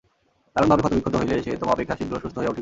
দারুণভাবে 0.55 0.81
ক্ষতবিক্ষত 0.83 1.15
হইলে 1.15 1.35
সে 1.45 1.51
তোমা 1.57 1.71
অপেক্ষা 1.73 1.95
শীঘ্র 1.99 2.15
সুস্থ 2.23 2.35
হইয়া 2.37 2.51
উঠিবে। 2.51 2.59